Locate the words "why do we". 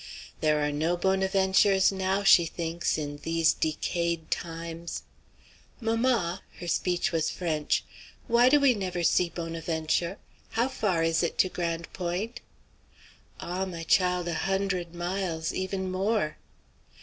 8.25-8.73